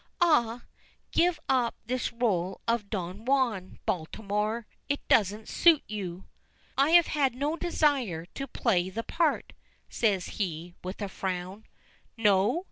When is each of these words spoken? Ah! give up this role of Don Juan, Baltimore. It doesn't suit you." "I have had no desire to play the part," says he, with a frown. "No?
Ah! 0.19 0.63
give 1.11 1.39
up 1.47 1.75
this 1.85 2.11
role 2.11 2.59
of 2.67 2.89
Don 2.89 3.23
Juan, 3.23 3.77
Baltimore. 3.85 4.65
It 4.89 5.07
doesn't 5.07 5.47
suit 5.47 5.83
you." 5.87 6.25
"I 6.75 6.89
have 6.97 7.05
had 7.05 7.35
no 7.35 7.55
desire 7.55 8.25
to 8.33 8.47
play 8.47 8.89
the 8.89 9.03
part," 9.03 9.53
says 9.89 10.25
he, 10.41 10.73
with 10.83 11.03
a 11.03 11.07
frown. 11.07 11.65
"No? 12.17 12.59